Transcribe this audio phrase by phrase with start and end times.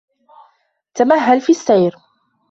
[0.95, 1.95] تَمَهَّلْ فِي السَّيْرِ.